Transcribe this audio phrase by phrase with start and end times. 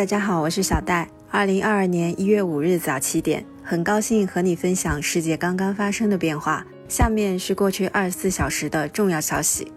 [0.00, 1.06] 大家好，我是小戴。
[1.30, 6.66] 二零二二年一月五日早七点，很高兴和你分享世界刚刚发生的变化。
[6.88, 9.70] 下面是过去二十四小时的重要消息。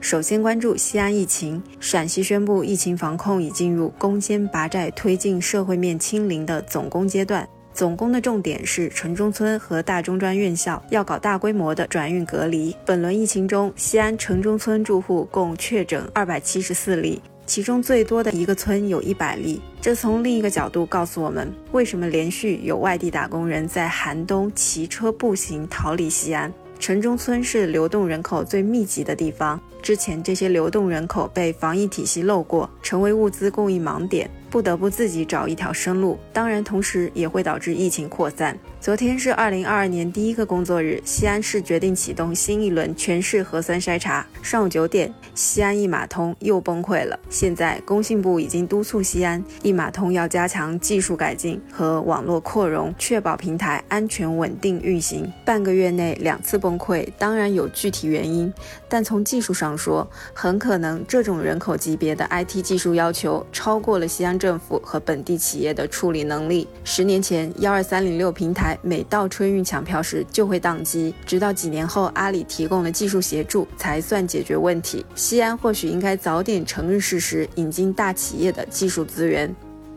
[0.00, 7.48] 首先关注西安疫情，陕西宣布疫情防控已进入攻坚拔寨、推进社会面清零的总攻阶段。
[7.72, 12.74] 总攻的重点是城中村和大中专院校要搞大规模的转运隔离。
[12.84, 17.22] 本轮疫情中，西安城中村住户共确诊二百七十四例。
[17.52, 26.50] 其中最多的一个村有一百例，这从另一个角度告诉我们，为什么连续有外地打工人在寒冬骑车步行逃离西安。
[26.78, 34.30] 城中村是流动人口最密集的地方，之前这些流动人口被防疫体系漏过，成为物资供应盲点。
[34.52, 38.54] 不得不自己找一条生路，当然，同时也会导致疫情扩散。
[38.82, 44.26] 昨天是二零二二年第一个工作日，西安市决定启动新一轮全市核酸筛查。
[44.42, 47.18] 上午九点，西安一码通又崩溃了。
[47.30, 55.32] 现在，工信部已经督促西安一码通要加强技术改进和网络扩容，确保平台安全稳定运行。
[55.46, 58.52] 半个月内两次崩溃，当然有具体原因，
[58.86, 64.38] 但从技术上说，很可能这种人口级别的 IT 技术要求超过了西安。
[64.42, 66.66] 政府和本地企业的处理能力。
[66.82, 75.06] 十年前，幺二三零六平台每到春运抢票时就会宕机，直到几年后阿里提供了技术协助，才算解决问题。
[75.14, 79.54] 西安或许应该早点承认事实，引进大企业的技术资源。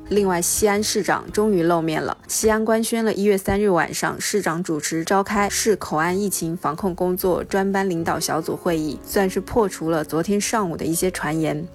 [0.10, 2.16] 另外，西安市长终于露面了。
[2.28, 11.68] 西安官宣了一月三日晚上，市长主持召开市口岸疫情防控工作专班领导小组会议，算是破除了昨天上午的一些传言。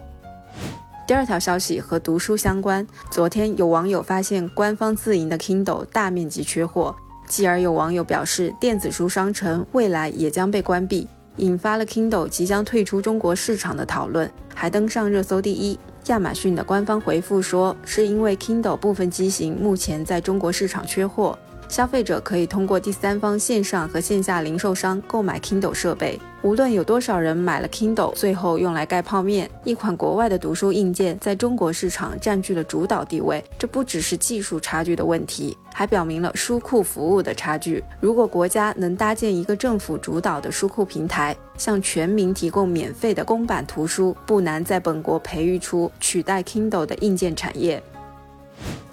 [1.10, 2.86] 第二条消息和读书相关。
[3.10, 6.94] 昨天有网友发现官方自营的 Kindle 大面积缺货，
[7.26, 15.76] 继而有网友表示电子书商城未来也将被关闭，引发了 Kindle 即将退出中国市场的讨论，还登上热搜第一。
[16.06, 21.36] 亚马逊的官方回复说，是因为 Kindle 部分机型目前在中国市场缺货。
[21.70, 26.18] 消费者可以通过第三方线上和线下零售商购买 Kindle 设备。
[26.42, 33.44] 无论有多少人买了 Kindle，最后用来盖泡面，一款国外的读书硬件在中国市场占据了主导地位。
[33.56, 37.84] 这不只是技术差距的问题，还表明了书库服务的差距。
[38.00, 47.80] 如果国家能搭建一个政府主导的书库平台，向全民提供免费的公版图书，不难在本国培育出取代 Kindle 的硬件产业。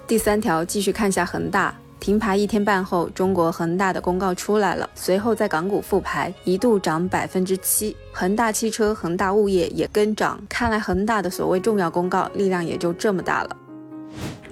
[0.06, 1.74] 第三条，继续看下恒大。
[2.08, 4.88] 停牌一天半后，中国恒大的公告出来了。
[4.94, 7.94] 随后在港股复牌，一度涨百分之七。
[8.12, 10.40] 恒大汽车、恒大物业也跟涨。
[10.48, 13.54] 看来恒大的所谓重要公告力量也就这么大了。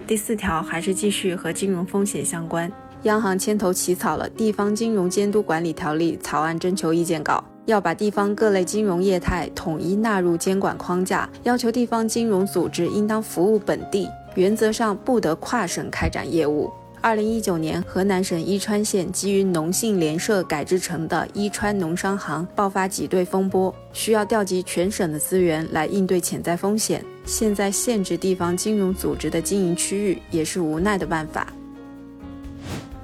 [0.06, 2.70] 第四条还是继续和金融风险相关。
[3.04, 16.70] 央行牵头起草了《地方金融监督管理条例》草案征求意见稿，要把地方各类金融业态统一纳入监管框架，要求地方金融组织应当服务本地，原则上不得跨省开展业务。
[17.00, 27.04] 二零一九年，河南省伊川县基于农信联社改制成的伊川农商行爆发挤兑风波，需要调集全省的资源来应对潜在风险。
[27.24, 31.46] 现在限制地方金融组织的经营区域，也是无奈的办法。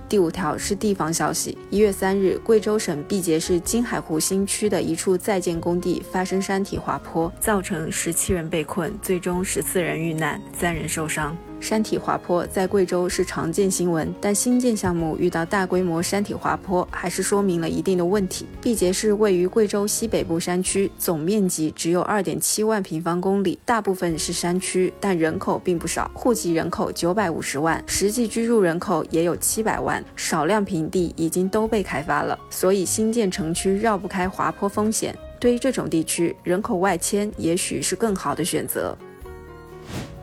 [0.09, 1.57] 第五条是地方消息。
[1.71, 11.37] 一月三日，贵州省毕节市金海湖新区的一处在建工地发生山体滑坡，造成十七人被困，最终十四人遇难，三人受伤。
[11.63, 18.45] 山体滑坡在贵州是常见新闻，但新建项目遇到大规模山体滑坡，还是说明了一定的问题。
[18.61, 35.17] 毕节市位于贵州西北部山区，总面积只有二点七万平方公里，大部分是山区，但人口并不少，户籍人口九百五十万，实际居住人口也有七百万，少量平地已经都被开发了，所以新建城区绕不开滑坡风险。
[35.39, 38.99] 对于这种地区，人口外迁也许是更好的选择。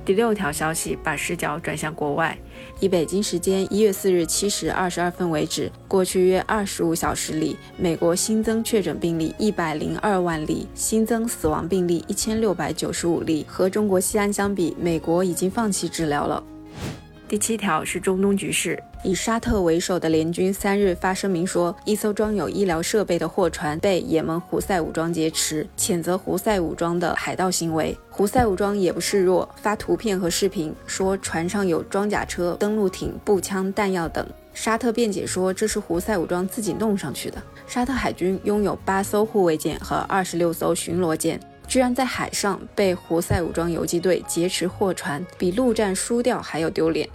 [0.09, 2.35] 第六条消息把视角转向国外，
[2.79, 13.45] 以北京时间一月四日七时二十二分为止，过去约二十五小时里，美国新增确诊病例一百零二万例，新增死亡病例一千六百九十五例。
[13.47, 16.43] 和中国西安相比，美国已经放弃治疗了。
[17.29, 18.81] 第七条是中东局势。
[19.03, 27.95] 以沙特为首的联军三日发声明说，一艘装有医疗设备的货船被也门胡塞武装劫持，谴责胡塞武装的海盗行为。
[28.09, 34.25] 胡塞武装也不示弱，发图片和视频说船上有装甲车、登陆艇、步枪、弹药等。
[34.51, 37.39] 沙特辩解说这是胡塞武装自己弄上去的。
[37.67, 47.07] 沙特海军拥有八艘护卫舰和二十六艘巡逻舰，居然在海上被胡塞武装游击队劫持货船，比陆战输掉还要丢脸。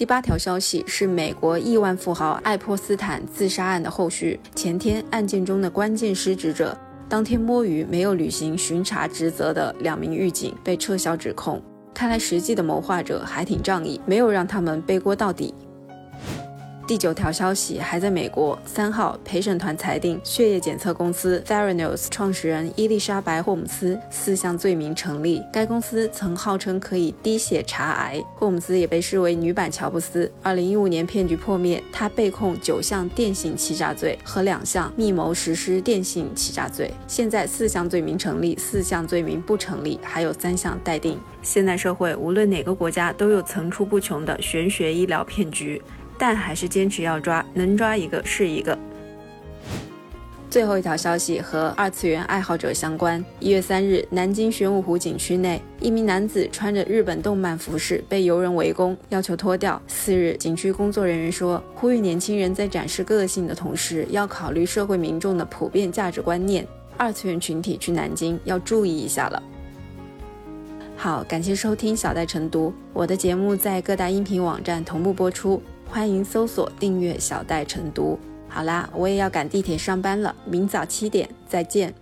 [0.00, 4.40] 第八条消息是美国亿万富豪爱泼斯坦自杀案的后续。
[4.54, 6.74] 前天，案件中的关键失职者，
[7.06, 11.62] 当天摸鱼没有履行巡查职责的两名狱警被撤销指控。
[11.92, 15.54] 看来实际的谋划者还挺仗义，没有让他们背锅到底。
[16.90, 18.58] 第九条消息还在美国。
[18.66, 25.40] 三号，陪审团裁定血液检测公司 Theranos 创始人伊丽莎白·霍姆斯四项罪名成立。
[25.52, 28.20] 该公司曾号称可以滴血查癌。
[28.34, 30.28] 霍姆斯也被视为女版乔布斯。
[30.42, 36.92] 二零一五年骗局破灭，他被控九项电信欺诈罪和两项密谋实施电信欺诈罪。
[37.06, 41.20] 现在四项罪名成立，四项罪名不成立，还有三项待定。
[41.40, 45.80] 现代社会，无论哪个国家，都有层出不穷的玄学医疗骗局。
[46.20, 48.78] 但还是坚持要抓，能抓一个是一个。
[50.50, 53.24] 最后一条消息和二次元爱好者相关。
[53.38, 59.80] 一月三日，南京玄武湖景区内，一名男子穿着日本动漫服饰被游人围攻，要求脱掉。
[59.86, 66.66] 四日，景区工作人员说，呼吁年轻人在展示个性的同时，要考虑社会民众的普遍价值观念。
[66.98, 69.42] 二次元群体去南京要注意一下了。
[70.96, 75.62] 好，感谢收听小戴晨读，我的节目在各大音频网站同步播出。
[75.90, 78.16] 欢迎搜索订阅小戴晨读。
[78.48, 81.92] 好啦，我也要赶地铁上班了，明早七点再见。